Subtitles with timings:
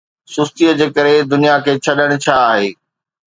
[0.33, 2.69] سُستيءَ جي ڪري دنيا کي ڇڏڻ ڇا آهي؟